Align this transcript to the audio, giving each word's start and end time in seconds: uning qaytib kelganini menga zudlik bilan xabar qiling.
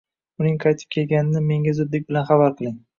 uning 0.43 0.57
qaytib 0.63 0.97
kelganini 0.97 1.45
menga 1.53 1.77
zudlik 1.83 2.11
bilan 2.13 2.31
xabar 2.35 2.61
qiling. 2.61 2.79